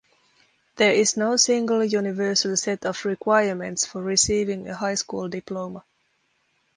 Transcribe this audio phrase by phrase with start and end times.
[0.77, 5.83] There is no single, universal set of requirements for receiving a high school diploma.